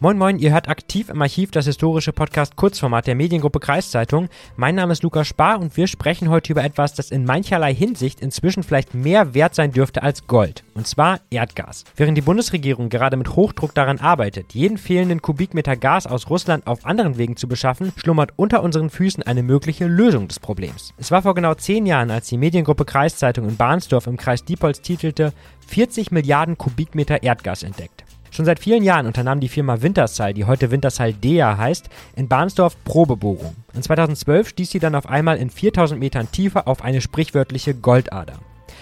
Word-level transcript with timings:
Moin 0.00 0.16
Moin, 0.16 0.38
ihr 0.38 0.52
hört 0.52 0.68
aktiv 0.68 1.08
im 1.08 1.20
Archiv 1.20 1.50
das 1.50 1.64
historische 1.64 2.12
Podcast 2.12 2.54
Kurzformat 2.54 3.08
der 3.08 3.16
Mediengruppe 3.16 3.58
Kreiszeitung. 3.58 4.28
Mein 4.54 4.76
Name 4.76 4.92
ist 4.92 5.02
Lukas 5.02 5.26
Spar 5.26 5.58
und 5.58 5.76
wir 5.76 5.88
sprechen 5.88 6.30
heute 6.30 6.52
über 6.52 6.62
etwas, 6.62 6.94
das 6.94 7.10
in 7.10 7.24
mancherlei 7.24 7.74
Hinsicht 7.74 8.20
inzwischen 8.20 8.62
vielleicht 8.62 8.94
mehr 8.94 9.34
wert 9.34 9.56
sein 9.56 9.72
dürfte 9.72 10.04
als 10.04 10.28
Gold. 10.28 10.62
Und 10.74 10.86
zwar 10.86 11.18
Erdgas. 11.30 11.82
Während 11.96 12.16
die 12.16 12.22
Bundesregierung 12.22 12.90
gerade 12.90 13.16
mit 13.16 13.34
Hochdruck 13.34 13.74
daran 13.74 13.98
arbeitet, 13.98 14.54
jeden 14.54 14.78
fehlenden 14.78 15.20
Kubikmeter 15.20 15.74
Gas 15.74 16.06
aus 16.06 16.30
Russland 16.30 16.68
auf 16.68 16.86
anderen 16.86 17.18
Wegen 17.18 17.36
zu 17.36 17.48
beschaffen, 17.48 17.92
schlummert 17.96 18.34
unter 18.36 18.62
unseren 18.62 18.90
Füßen 18.90 19.24
eine 19.24 19.42
mögliche 19.42 19.86
Lösung 19.88 20.28
des 20.28 20.38
Problems. 20.38 20.94
Es 20.96 21.10
war 21.10 21.22
vor 21.22 21.34
genau 21.34 21.54
zehn 21.54 21.86
Jahren, 21.86 22.12
als 22.12 22.28
die 22.28 22.38
Mediengruppe 22.38 22.84
Kreiszeitung 22.84 23.48
in 23.48 23.56
Bahnsdorf 23.56 24.06
im 24.06 24.16
Kreis 24.16 24.44
Diepholz 24.44 24.80
titelte 24.80 25.32
40 25.66 26.12
Milliarden 26.12 26.56
Kubikmeter 26.56 27.24
Erdgas 27.24 27.64
entdeckt. 27.64 27.97
Schon 28.38 28.44
seit 28.44 28.60
vielen 28.60 28.84
Jahren 28.84 29.06
unternahm 29.08 29.40
die 29.40 29.48
Firma 29.48 29.82
Wintershall, 29.82 30.32
die 30.32 30.44
heute 30.44 30.70
Wintershall 30.70 31.12
Dea 31.12 31.56
heißt, 31.56 31.88
in 32.14 32.28
Bahnsdorf 32.28 32.76
Probebohrung. 32.84 33.56
Und 33.74 33.82
2012 33.82 34.50
stieß 34.50 34.70
sie 34.70 34.78
dann 34.78 34.94
auf 34.94 35.08
einmal 35.08 35.38
in 35.38 35.50
4000 35.50 35.98
Metern 35.98 36.30
Tiefe 36.30 36.68
auf 36.68 36.84
eine 36.84 37.00
sprichwörtliche 37.00 37.74
Goldader. 37.74 38.38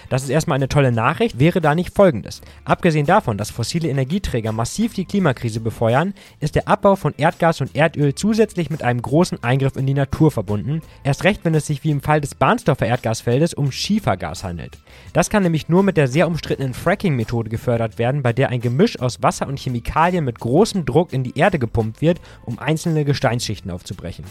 Das 0.09 0.23
ist 0.23 0.29
erstmal 0.29 0.55
eine 0.55 0.69
tolle 0.69 0.91
Nachricht, 0.91 1.39
wäre 1.39 1.61
da 1.61 1.75
nicht 1.75 1.93
folgendes. 1.93 2.41
Abgesehen 2.65 3.05
davon, 3.05 3.37
dass 3.37 3.51
fossile 3.51 3.89
Energieträger 3.89 4.51
massiv 4.51 4.93
die 4.93 5.05
Klimakrise 5.05 5.59
befeuern, 5.59 6.13
ist 6.39 6.55
der 6.55 6.67
Abbau 6.67 6.95
von 6.95 7.13
Erdgas 7.17 7.61
und 7.61 7.75
Erdöl 7.75 8.15
zusätzlich 8.15 8.69
mit 8.69 8.83
einem 8.83 9.01
großen 9.01 9.43
Eingriff 9.43 9.75
in 9.75 9.85
die 9.85 9.93
Natur 9.93 10.31
verbunden, 10.31 10.81
erst 11.03 11.23
recht, 11.23 11.43
wenn 11.43 11.55
es 11.55 11.67
sich 11.67 11.83
wie 11.83 11.91
im 11.91 12.01
Fall 12.01 12.21
des 12.21 12.35
Bahnsdorfer 12.35 12.87
Erdgasfeldes 12.87 13.53
um 13.53 13.71
Schiefergas 13.71 14.43
handelt. 14.43 14.77
Das 15.13 15.29
kann 15.29 15.43
nämlich 15.43 15.69
nur 15.69 15.83
mit 15.83 15.97
der 15.97 16.07
sehr 16.07 16.27
umstrittenen 16.27 16.73
Fracking-Methode 16.73 17.49
gefördert 17.49 17.97
werden, 17.97 18.23
bei 18.23 18.33
der 18.33 18.49
ein 18.49 18.61
Gemisch 18.61 18.99
aus 18.99 19.21
Wasser 19.23 19.47
und 19.47 19.59
Chemikalien 19.59 20.25
mit 20.25 20.39
großem 20.39 20.85
Druck 20.85 21.13
in 21.13 21.23
die 21.23 21.37
Erde 21.37 21.59
gepumpt 21.59 22.01
wird, 22.01 22.19
um 22.45 22.59
einzelne 22.59 23.05
Gesteinsschichten 23.05 23.71
aufzubrechen. 23.71 24.25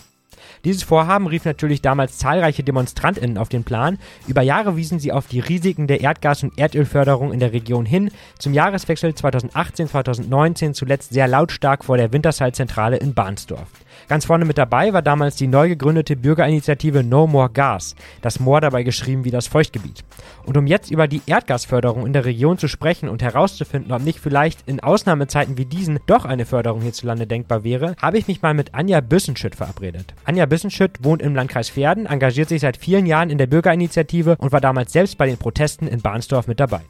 Dieses 0.65 0.83
Vorhaben 0.83 1.27
rief 1.27 1.45
natürlich 1.45 1.83
damals 1.83 2.19
zahlreiche 2.19 2.63
DemonstrantInnen 2.63 3.39
auf 3.39 3.49
den 3.49 3.65
Plan. 3.65 3.99
Über 4.27 4.43
Jahre 4.43 4.77
wiesen 4.77 4.99
sie 4.99 5.13
auf 5.13 5.27
die 5.27 5.41
Risiken 5.41 5.87
der 5.87 6.01
Erdgas- 6.01 6.43
und 6.43 6.59
Erdölförderung 6.59 7.33
in 7.33 7.41
der 7.41 7.53
Region 7.53 7.87
hin. 7.87 8.11
Zum 8.39 8.55
Jahreswechsel 8.55 9.11
2018-2019 9.11 10.73
zuletzt 10.73 11.13
sehr 11.13 11.29
lautstark 11.29 11.85
vor 11.85 11.97
der 11.97 12.13
Wintershall-Zentrale 12.13 12.97
in 12.97 13.15
Bahnsdorf. 13.15 13.69
Ganz 14.09 14.25
vorne 14.25 14.45
mit 14.45 14.57
dabei 14.57 14.93
war 14.93 15.03
damals 15.03 15.35
die 15.35 15.49
neu 15.49 15.69
gegründete 15.69 16.15
Bürgerinitiative 16.15 17.03
No 17.03 17.27
More 17.27 17.51
Gas, 17.51 17.97
das 18.23 18.39
Moor 18.39 18.61
dabei 18.61 18.85
geschrieben 18.85 19.25
wie 19.25 19.33
das 19.33 19.49
Feuchtgebiet. 19.49 20.05
Und 20.45 20.57
um 20.57 20.69
jetzt 20.69 20.93
über 20.93 21.09
die 21.09 21.23
Erdgasförderung 21.27 22.07
in 22.07 22.13
der 22.13 22.25
Region 22.25 22.57
zu 22.57 22.69
sprechen 22.69 23.09
und 23.09 23.21
herauszufinden, 23.23 23.93
ob 23.93 24.03
nicht 24.03 24.21
vielleicht 24.21 24.69
in 24.69 24.79
Ausnahmezeiten 24.79 25.59
wie 25.59 25.65
diesen 25.65 25.99
doch 26.07 26.25
eine 26.25 26.47
Förderung 26.47 26.83
hierzulande 26.83 27.27
denkbar 27.27 27.65
wäre, 27.65 27.97
habe 28.01 28.19
ich 28.19 28.29
mich 28.29 28.43
mal 28.43 28.55
mit 28.55 28.75
Anja 28.75 29.01
Büssenschütt 29.01 29.57
verabredet. 29.57 30.15
Anja 30.25 30.47
Büssenschütt 30.47 31.03
wohnt 31.03 31.21
im 31.21 31.35
Landkreis 31.35 31.71
Verden, 31.71 32.07
engagiert 32.07 32.49
sich 32.49 32.61
seit 32.61 32.77
vielen 32.77 33.07
Jahren 33.07 33.31
in 33.31 33.39
der 33.39 33.49
Bürgerinitiative 33.49 34.37
und 34.39 34.53
war 34.53 34.61
damals 34.61 34.93
selbst 34.93 35.19
bei 35.19 35.27
den 35.27 35.37
Protesten 35.37 35.89
in 35.89 36.01
Bahnsdorf 36.01 36.47
mit 36.47 36.61
dabei. 36.61 36.83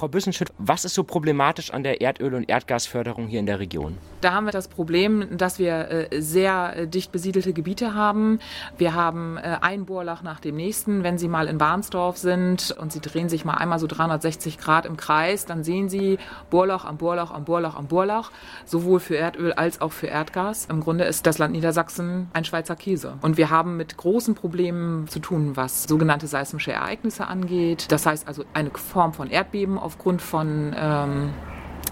Frau 0.00 0.08
Büssenschütt, 0.08 0.48
was 0.56 0.86
ist 0.86 0.94
so 0.94 1.04
problematisch 1.04 1.74
an 1.74 1.82
der 1.82 2.00
Erdöl- 2.00 2.34
und 2.34 2.48
Erdgasförderung 2.48 3.26
hier 3.26 3.38
in 3.38 3.44
der 3.44 3.60
Region? 3.60 3.98
Da 4.22 4.32
haben 4.32 4.46
wir 4.46 4.50
das 4.50 4.66
Problem, 4.66 5.36
dass 5.36 5.58
wir 5.58 5.90
äh, 5.90 6.22
sehr 6.22 6.74
äh, 6.74 6.86
dicht 6.86 7.12
besiedelte 7.12 7.52
Gebiete 7.52 7.92
haben. 7.92 8.38
Wir 8.78 8.94
haben 8.94 9.36
äh, 9.36 9.58
ein 9.60 9.84
Bohrlach 9.84 10.22
nach 10.22 10.40
dem 10.40 10.56
nächsten. 10.56 11.02
Wenn 11.02 11.18
Sie 11.18 11.28
mal 11.28 11.48
in 11.48 11.58
Barnsdorf 11.58 12.16
sind 12.16 12.74
und 12.80 12.92
Sie 12.92 13.00
drehen 13.00 13.28
sich 13.28 13.44
mal 13.44 13.56
einmal 13.56 13.78
so 13.78 13.86
360 13.86 14.56
Grad 14.56 14.86
im 14.86 14.96
Kreis, 14.96 15.44
dann 15.44 15.64
sehen 15.64 15.90
Sie 15.90 16.18
Bohrloch 16.48 16.86
am 16.86 16.96
Bohrloch 16.96 17.30
am 17.30 17.44
Bohrloch 17.44 17.76
am 17.76 17.86
Bohrloch, 17.86 18.30
sowohl 18.64 19.00
für 19.00 19.18
Erdöl 19.18 19.52
als 19.52 19.82
auch 19.82 19.92
für 19.92 20.06
Erdgas. 20.06 20.66
Im 20.70 20.80
Grunde 20.80 21.04
ist 21.04 21.26
das 21.26 21.36
Land 21.36 21.52
Niedersachsen 21.52 22.28
ein 22.32 22.46
Schweizer 22.46 22.74
Käse. 22.74 23.18
Und 23.20 23.36
wir 23.36 23.50
haben 23.50 23.76
mit 23.76 23.98
großen 23.98 24.34
Problemen 24.34 25.08
zu 25.08 25.18
tun, 25.18 25.58
was 25.58 25.84
sogenannte 25.84 26.26
seismische 26.26 26.72
Ereignisse 26.72 27.26
angeht. 27.26 27.84
Das 27.90 28.06
heißt 28.06 28.26
also 28.26 28.44
eine 28.54 28.70
Form 28.70 29.12
von 29.12 29.28
Erdbeben 29.28 29.76
aufgrund 29.90 30.22
von 30.22 30.72
ähm, 30.78 31.30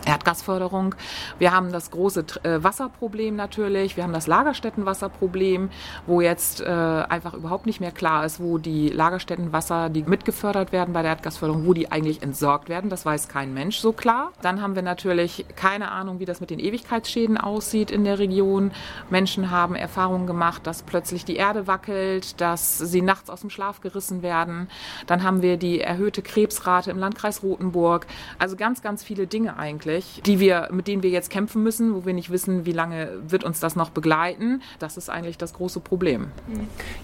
Erdgasförderung. 0.08 0.94
Wir 1.38 1.52
haben 1.52 1.70
das 1.70 1.90
große 1.90 2.24
äh, 2.42 2.62
Wasserproblem 2.64 3.36
natürlich. 3.36 3.96
Wir 3.96 4.04
haben 4.04 4.14
das 4.14 4.26
Lagerstättenwasserproblem, 4.26 5.68
wo 6.06 6.22
jetzt 6.22 6.62
äh, 6.62 6.64
einfach 6.64 7.34
überhaupt 7.34 7.66
nicht 7.66 7.80
mehr 7.80 7.92
klar 7.92 8.24
ist, 8.24 8.40
wo 8.40 8.56
die 8.56 8.88
Lagerstättenwasser, 8.88 9.90
die 9.90 10.02
mitgefördert 10.02 10.72
werden 10.72 10.94
bei 10.94 11.02
der 11.02 11.12
Erdgasförderung, 11.12 11.66
wo 11.66 11.74
die 11.74 11.92
eigentlich 11.92 12.22
entsorgt 12.22 12.70
werden. 12.70 12.88
Das 12.88 13.04
weiß 13.04 13.28
kein 13.28 13.52
Mensch 13.52 13.78
so 13.78 13.92
klar. 13.92 14.32
Dann 14.40 14.62
haben 14.62 14.74
wir 14.74 14.82
natürlich 14.82 15.44
keine 15.56 15.90
Ahnung, 15.90 16.20
wie 16.20 16.24
das 16.24 16.40
mit 16.40 16.48
den 16.48 16.58
Ewigkeitsschäden 16.58 17.36
aussieht 17.36 17.90
in 17.90 18.04
der 18.04 18.18
Region. 18.18 18.72
Menschen 19.10 19.50
haben 19.50 19.74
Erfahrungen 19.74 20.26
gemacht, 20.26 20.66
dass 20.66 20.82
plötzlich 20.82 21.26
die 21.26 21.36
Erde 21.36 21.66
wackelt, 21.66 22.40
dass 22.40 22.78
sie 22.78 23.02
nachts 23.02 23.28
aus 23.28 23.42
dem 23.42 23.50
Schlaf 23.50 23.82
gerissen 23.82 24.22
werden. 24.22 24.68
Dann 25.06 25.22
haben 25.22 25.42
wir 25.42 25.58
die 25.58 25.80
erhöhte 25.80 26.22
Krebsrate 26.22 26.90
im 26.90 26.98
Landkreis 26.98 27.42
Rothenburg. 27.42 28.06
Also 28.38 28.56
ganz, 28.56 28.80
ganz 28.80 29.02
viele 29.02 29.26
Dinge 29.26 29.58
eigentlich 29.58 29.97
eigentlich, 29.98 30.22
die 30.22 30.40
wir, 30.40 30.68
mit 30.70 30.86
denen 30.86 31.02
wir 31.02 31.10
jetzt 31.10 31.30
kämpfen 31.30 31.62
müssen, 31.62 31.94
wo 31.94 32.06
wir 32.06 32.14
nicht 32.14 32.30
wissen, 32.30 32.66
wie 32.66 32.72
lange 32.72 33.10
wird 33.28 33.44
uns 33.44 33.60
das 33.60 33.76
noch 33.76 33.90
begleiten. 33.90 34.62
Das 34.78 34.96
ist 34.96 35.10
eigentlich 35.10 35.38
das 35.38 35.52
große 35.52 35.80
Problem. 35.80 36.30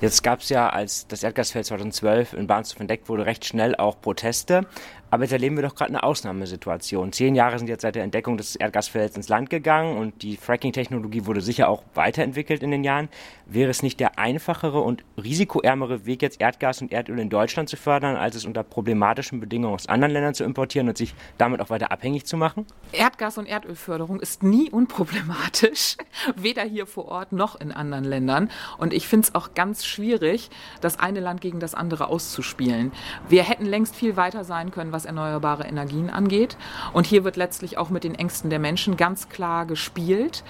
Jetzt 0.00 0.22
gab 0.22 0.40
es 0.40 0.48
ja, 0.48 0.68
als 0.68 1.06
das 1.06 1.22
Erdgasfeld 1.22 1.66
2012 1.66 2.34
in 2.34 2.46
Bahnsdorf 2.46 2.80
entdeckt 2.80 3.08
wurde, 3.08 3.26
recht 3.26 3.44
schnell 3.44 3.74
auch 3.76 4.00
Proteste. 4.00 4.66
Aber 5.14 5.22
jetzt 5.22 5.30
erleben 5.30 5.54
wir 5.54 5.62
doch 5.62 5.76
gerade 5.76 5.90
eine 5.90 6.02
Ausnahmesituation. 6.02 7.12
Zehn 7.12 7.36
Jahre 7.36 7.56
sind 7.56 7.68
jetzt 7.68 7.82
seit 7.82 7.94
der 7.94 8.02
Entdeckung 8.02 8.36
des 8.36 8.56
Erdgasfelds 8.56 9.14
ins 9.14 9.28
Land 9.28 9.48
gegangen 9.48 9.96
und 9.96 10.22
die 10.22 10.36
Fracking-Technologie 10.36 11.24
wurde 11.24 11.40
sicher 11.40 11.68
auch 11.68 11.84
weiterentwickelt 11.94 12.64
in 12.64 12.72
den 12.72 12.82
Jahren. 12.82 13.08
Wäre 13.46 13.70
es 13.70 13.84
nicht 13.84 14.00
der 14.00 14.18
einfachere 14.18 14.80
und 14.80 15.04
risikoärmere 15.16 16.04
Weg, 16.04 16.20
jetzt 16.22 16.40
Erdgas 16.40 16.82
und 16.82 16.90
Erdöl 16.90 17.20
in 17.20 17.30
Deutschland 17.30 17.68
zu 17.68 17.76
fördern, 17.76 18.16
als 18.16 18.34
es 18.34 18.44
unter 18.44 18.64
problematischen 18.64 19.38
Bedingungen 19.38 19.74
aus 19.74 19.86
anderen 19.86 20.12
Ländern 20.12 20.34
zu 20.34 20.42
importieren 20.42 20.88
und 20.88 20.98
sich 20.98 21.14
damit 21.38 21.60
auch 21.60 21.70
weiter 21.70 21.92
abhängig 21.92 22.26
zu 22.26 22.36
machen? 22.36 22.66
Erdgas- 22.90 23.38
und 23.38 23.46
Erdölförderung 23.46 24.18
ist 24.18 24.42
nie 24.42 24.68
unproblematisch, 24.68 25.96
weder 26.34 26.64
hier 26.64 26.86
vor 26.86 27.04
Ort 27.04 27.30
noch 27.30 27.60
in 27.60 27.70
anderen 27.70 28.02
Ländern. 28.02 28.50
Und 28.78 28.92
ich 28.92 29.06
finde 29.06 29.28
es 29.28 29.34
auch 29.36 29.54
ganz 29.54 29.86
schwierig, 29.86 30.50
das 30.80 30.98
eine 30.98 31.20
Land 31.20 31.40
gegen 31.40 31.60
das 31.60 31.76
andere 31.76 32.08
auszuspielen. 32.08 32.90
Wir 33.28 33.44
hätten 33.44 33.64
längst 33.64 33.94
viel 33.94 34.16
weiter 34.16 34.42
sein 34.42 34.72
können, 34.72 34.90
was 34.90 35.03
was 35.04 35.06
erneuerbare 35.06 35.64
Energien 35.64 36.10
angeht. 36.10 36.56
Und 36.92 37.06
hier 37.06 37.24
wird 37.24 37.36
letztlich 37.36 37.78
auch 37.78 37.90
mit 37.90 38.04
den 38.04 38.14
Ängsten 38.14 38.50
der 38.50 38.58
Menschen 38.58 38.96
ganz 38.96 39.28
klar 39.28 39.66
gespielt. 39.66 40.42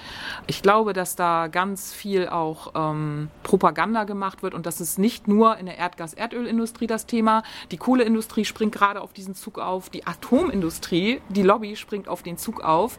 Ich 0.47 0.61
glaube, 0.61 0.93
dass 0.93 1.15
da 1.15 1.47
ganz 1.47 1.93
viel 1.93 2.27
auch 2.27 2.71
ähm, 2.75 3.29
Propaganda 3.43 4.05
gemacht 4.05 4.43
wird 4.43 4.53
und 4.53 4.65
das 4.65 4.81
ist 4.81 4.97
nicht 4.97 5.27
nur 5.27 5.57
in 5.57 5.65
der 5.65 5.77
Erdgas-Erdölindustrie 5.77 6.87
das 6.87 7.05
Thema. 7.05 7.43
Die 7.71 7.77
Kohleindustrie 7.77 8.45
springt 8.45 8.73
gerade 8.73 9.01
auf 9.01 9.13
diesen 9.13 9.35
Zug 9.35 9.59
auf, 9.59 9.89
die 9.89 10.07
Atomindustrie, 10.07 11.21
die 11.29 11.43
Lobby 11.43 11.75
springt 11.75 12.07
auf 12.07 12.23
den 12.23 12.37
Zug 12.37 12.61
auf. 12.61 12.97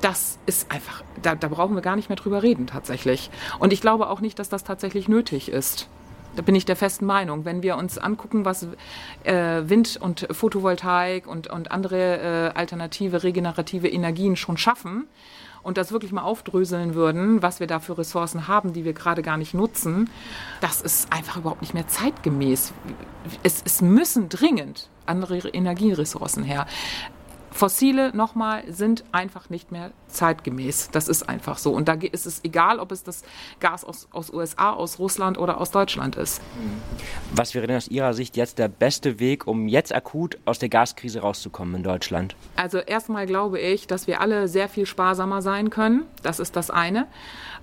Das 0.00 0.38
ist 0.46 0.70
einfach, 0.70 1.02
da, 1.22 1.34
da 1.34 1.48
brauchen 1.48 1.74
wir 1.74 1.82
gar 1.82 1.96
nicht 1.96 2.08
mehr 2.08 2.16
drüber 2.16 2.42
reden 2.42 2.66
tatsächlich. 2.66 3.30
Und 3.58 3.72
ich 3.72 3.80
glaube 3.80 4.08
auch 4.10 4.20
nicht, 4.20 4.38
dass 4.38 4.48
das 4.48 4.64
tatsächlich 4.64 5.08
nötig 5.08 5.48
ist. 5.48 5.88
Da 6.36 6.42
bin 6.42 6.54
ich 6.54 6.64
der 6.64 6.76
festen 6.76 7.06
Meinung. 7.06 7.44
Wenn 7.44 7.62
wir 7.62 7.76
uns 7.76 7.98
angucken, 7.98 8.44
was 8.44 8.68
äh, 9.24 9.62
Wind 9.64 9.98
und 10.00 10.28
Photovoltaik 10.30 11.26
und, 11.26 11.48
und 11.48 11.70
andere 11.70 12.52
äh, 12.54 12.58
alternative, 12.58 13.22
regenerative 13.22 13.88
Energien 13.88 14.36
schon 14.36 14.56
schaffen 14.58 15.06
und 15.62 15.78
das 15.78 15.90
wirklich 15.90 16.12
mal 16.12 16.22
aufdröseln 16.22 16.94
würden, 16.94 17.42
was 17.42 17.58
wir 17.58 17.66
da 17.66 17.80
für 17.80 17.98
Ressourcen 17.98 18.46
haben, 18.46 18.72
die 18.72 18.84
wir 18.84 18.92
gerade 18.92 19.22
gar 19.22 19.36
nicht 19.38 19.54
nutzen, 19.54 20.10
das 20.60 20.82
ist 20.82 21.12
einfach 21.12 21.38
überhaupt 21.38 21.62
nicht 21.62 21.74
mehr 21.74 21.88
zeitgemäß. 21.88 22.72
Es, 23.42 23.62
es 23.64 23.80
müssen 23.80 24.28
dringend 24.28 24.88
andere 25.06 25.48
Energieressourcen 25.48 26.44
her. 26.44 26.66
Fossile 27.56 28.14
nochmal 28.14 28.64
sind 28.68 29.02
einfach 29.12 29.48
nicht 29.48 29.72
mehr 29.72 29.90
zeitgemäß. 30.08 30.90
Das 30.92 31.08
ist 31.08 31.28
einfach 31.28 31.58
so. 31.58 31.72
Und 31.72 31.88
da 31.88 31.94
ist 31.94 32.26
es 32.26 32.44
egal, 32.44 32.78
ob 32.78 32.92
es 32.92 33.02
das 33.02 33.22
Gas 33.60 33.84
aus, 33.84 34.08
aus 34.12 34.32
USA, 34.32 34.72
aus 34.72 34.98
Russland 34.98 35.38
oder 35.38 35.60
aus 35.60 35.70
Deutschland 35.70 36.16
ist. 36.16 36.40
Was 37.34 37.54
wäre 37.54 37.66
denn 37.66 37.76
aus 37.76 37.88
Ihrer 37.88 38.14
Sicht 38.14 38.36
jetzt 38.36 38.58
der 38.58 38.68
beste 38.68 39.18
Weg, 39.18 39.46
um 39.46 39.68
jetzt 39.68 39.94
akut 39.94 40.38
aus 40.44 40.58
der 40.58 40.68
Gaskrise 40.68 41.20
rauszukommen 41.20 41.76
in 41.76 41.82
Deutschland? 41.82 42.36
Also 42.56 42.78
erstmal 42.78 43.26
glaube 43.26 43.58
ich, 43.58 43.86
dass 43.86 44.06
wir 44.06 44.20
alle 44.20 44.48
sehr 44.48 44.68
viel 44.68 44.86
sparsamer 44.86 45.40
sein 45.40 45.70
können. 45.70 46.04
Das 46.22 46.38
ist 46.38 46.56
das 46.56 46.70
eine. 46.70 47.06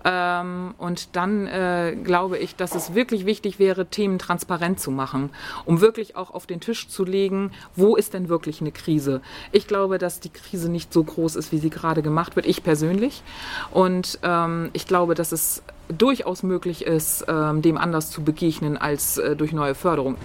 Ähm, 0.05 0.73
und 0.77 1.15
dann 1.15 1.47
äh, 1.47 1.95
glaube 2.03 2.37
ich, 2.37 2.55
dass 2.55 2.75
es 2.75 2.93
wirklich 2.93 3.25
wichtig 3.25 3.57
wäre, 3.59 3.85
Themen 3.85 4.19
transparent 4.19 4.79
zu 4.79 4.91
machen, 4.91 5.29
um 5.65 5.79
wirklich 5.79 6.15
auch 6.15 6.31
auf 6.31 6.45
den 6.45 6.59
Tisch 6.59 6.89
zu 6.89 7.05
legen, 7.05 7.51
wo 7.75 7.95
ist 7.95 8.13
denn 8.13 8.27
wirklich 8.27 8.59
eine 8.59 8.71
Krise. 8.71 9.21
Ich 9.51 9.67
glaube, 9.67 9.82
dass 9.87 10.19
die 10.19 10.29
Krise 10.29 10.69
nicht 10.69 10.93
so 10.93 11.03
groß 11.03 11.35
ist, 11.35 11.51
wie 11.51 11.59
sie 11.59 11.69
gerade 11.69 12.01
gemacht 12.01 12.35
wird, 12.35 12.45
ich 12.45 12.63
persönlich. 12.63 13.23
Und 13.71 14.19
ähm, 14.23 14.69
ich 14.73 14.87
glaube, 14.87 15.15
dass 15.15 15.31
es 15.31 15.63
durchaus 15.89 16.43
möglich 16.43 16.85
ist, 16.85 17.25
ähm, 17.27 17.61
dem 17.61 17.77
anders 17.77 18.09
zu 18.09 18.23
begegnen 18.23 18.77
als 18.77 19.17
äh, 19.17 19.35
durch 19.35 19.51
neue 19.51 19.75
Förderung. 19.75 20.15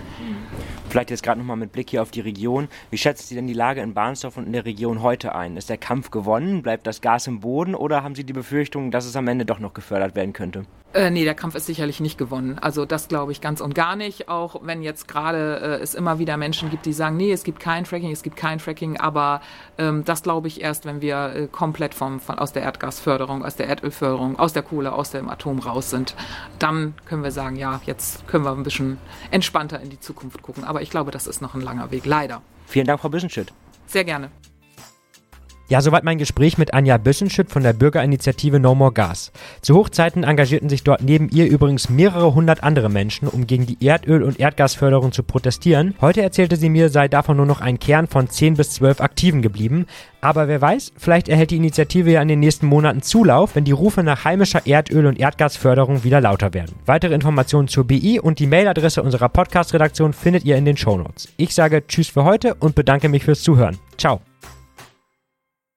Vielleicht 0.89 1.11
jetzt 1.11 1.23
gerade 1.23 1.41
nochmal 1.41 1.57
mit 1.57 1.73
Blick 1.73 1.91
hier 1.91 2.03
auf 2.03 2.11
die 2.11 2.21
Region. 2.21 2.69
Wie 2.91 2.99
schätzen 2.99 3.27
Sie 3.27 3.35
denn 3.35 3.47
die 3.47 3.55
Lage 3.55 3.81
in 3.83 3.93
Barnsdorf 3.93 4.37
und 4.37 4.47
in 4.47 4.53
der 4.53 4.65
Region 4.65 5.03
heute 5.03 5.35
ein? 5.35 5.57
Ist 5.57 5.69
der 5.69 5.77
Kampf 5.77 6.11
gewonnen? 6.11 6.63
Bleibt 6.63 6.87
das 6.87 7.01
Gas 7.01 7.27
im 7.27 7.41
Boden? 7.41 7.75
Oder 7.75 8.03
haben 8.03 8.15
Sie 8.15 8.25
die 8.25 8.33
Befürchtung, 8.33 8.91
dass 8.91 9.05
es 9.05 9.17
am 9.17 9.29
Ende 9.29 9.45
doch 9.45 9.59
noch 9.59 9.75
gefördert 9.75 10.15
werden 10.15 10.33
könnte? 10.33 10.65
Äh, 10.95 11.11
nee, 11.11 11.25
der 11.25 11.35
Kampf 11.35 11.55
ist 11.55 11.67
sicherlich 11.67 12.01
nicht 12.01 12.17
gewonnen. 12.17 12.59
Also 12.59 12.87
das 12.87 13.09
glaube 13.09 13.31
ich 13.33 13.43
ganz 13.43 13.61
und 13.61 13.75
gar 13.75 13.95
nicht. 13.95 14.29
Auch 14.29 14.61
wenn 14.63 14.83
jetzt 14.83 15.07
gerade 15.07 15.61
äh, 15.61 15.83
es 15.83 15.95
immer 15.95 16.19
wieder 16.19 16.39
Menschen 16.39 16.71
gibt, 16.71 16.87
die 16.87 16.95
sagen, 16.95 17.19
nee, 17.19 17.31
es 17.31 17.45
gibt 17.45 17.61
kein 17.61 17.85
Fracking, 17.85 18.11
es 18.11 18.23
gibt 18.23 18.37
kein 18.37 18.59
Fracking. 18.59 18.99
Aber 18.99 19.43
ähm, 19.77 20.05
das 20.05 20.23
glaube 20.23 20.49
ich 20.49 20.63
erst, 20.63 20.87
wenn 20.87 21.03
wir 21.03 21.35
äh, 21.35 21.47
komplett 21.47 21.93
vom, 21.93 22.21
von, 22.21 22.39
aus 22.39 22.55
der 22.55 22.63
Erdgasförderung, 22.63 23.45
aus 23.45 23.57
der 23.57 23.69
Erdölförderung, 23.69 24.39
aus 24.39 24.55
der 24.55 24.63
Kohle, 24.63 24.95
aus 24.95 25.11
dem 25.11 25.29
Atom 25.29 25.59
raus 25.59 25.91
sind. 25.91 26.15
Dann 26.59 26.95
können 27.05 27.23
wir 27.23 27.33
sagen, 27.33 27.57
ja, 27.57 27.83
jetzt 27.85 28.27
können 28.27 28.45
wir 28.45 28.53
ein 28.53 28.63
bisschen 28.63 28.97
entspannter 29.31 29.81
in 29.81 29.91
die 29.91 30.01
Zukunft 30.01 30.41
gucken. 30.41 30.65
Aber 30.65 30.81
ich 30.81 30.89
glaube, 30.89 31.11
das 31.11 31.27
ist 31.27 31.43
noch 31.43 31.55
ein 31.55 31.61
langer 31.61 31.91
Weg, 31.91 32.07
leider. 32.07 32.41
Vielen 32.67 32.87
Dank, 32.87 33.01
Frau 33.01 33.11
Büschenschütt. 33.11 33.53
Sehr 33.87 34.05
gerne. 34.05 34.31
Ja, 35.69 35.83
soweit 35.83 36.03
mein 36.03 36.17
Gespräch 36.17 36.57
mit 36.57 36.73
Anja 36.73 36.97
Büssenschütt 36.97 37.51
von 37.51 37.63
der 37.63 37.75
Bürgerinitiative 37.75 38.59
No 38.59 38.75
More 38.75 38.93
Gas. 38.93 39.33
Zu 39.61 39.75
Hochzeiten 39.75 40.25
engagierten 40.25 40.71
sich 40.71 40.83
dort 40.83 41.03
neben 41.03 41.29
ihr 41.29 41.47
übrigens 41.47 41.91
mehrere 41.91 42.35
hundert 42.35 42.63
andere 42.63 42.89
Menschen, 42.89 43.29
um 43.29 43.47
gegen 43.47 43.67
die 43.67 43.77
Erdöl- 43.87 44.23
und 44.23 44.41
Erdgasförderung 44.41 45.13
zu 45.13 45.23
protestieren. 45.23 45.95
Heute 46.01 46.23
erzählte 46.23 46.57
sie 46.57 46.71
mir, 46.71 46.89
sei 46.89 47.09
davon 47.09 47.37
nur 47.37 47.45
noch 47.45 47.61
ein 47.61 47.79
Kern 47.79 48.07
von 48.07 48.31
10 48.31 48.55
bis 48.55 48.71
12 48.71 49.03
Aktiven 49.03 49.43
geblieben. 49.43 49.85
Aber 50.23 50.49
wer 50.49 50.63
weiß, 50.63 50.93
vielleicht 50.97 51.29
erhält 51.29 51.51
die 51.51 51.57
Initiative 51.57 52.11
ja 52.11 52.23
in 52.23 52.29
den 52.29 52.41
nächsten 52.41 52.67
Monaten 52.67 53.03
Zulauf, 53.03 53.55
wenn 53.55 53.65
die 53.65 53.73
Rufe 53.73 54.03
nach 54.03 54.25
heimischer 54.25 54.67
Erdöl- 54.67 55.07
und 55.07 55.21
Erdgasförderung 55.21 56.03
wieder 56.03 56.23
lauter 56.23 56.55
werden. 56.55 56.77
Weitere 56.87 57.15
Informationen 57.15 57.69
zur 57.69 57.85
BI 57.85 58.19
und 58.19 58.39
die 58.39 58.47
Mailadresse 58.47 59.03
unserer 59.03 59.29
Podcast-Redaktion 59.29 60.15
findet 60.15 60.45
ihr 60.45 60.57
in 60.57 60.65
den 60.65 60.79
Shownotes. 60.79 61.29
Ich 61.37 61.55
sage 61.55 61.87
Tschüss 61.87 62.09
für 62.09 62.25
heute 62.25 62.55
und 62.55 62.75
bedanke 62.75 63.11
mich 63.11 63.25
fürs 63.25 63.43
Zuhören. 63.43 63.77
Ciao. 63.99 64.21